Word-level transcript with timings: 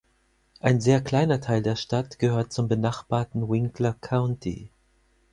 Ein 0.59 0.81
sehr 0.81 0.99
kleiner 1.03 1.41
Teil 1.41 1.61
der 1.61 1.75
Stadt 1.75 2.17
gehört 2.17 2.51
zum 2.51 2.67
benachbarten 2.67 3.47
Winkler 3.49 3.93
County. 4.01 4.71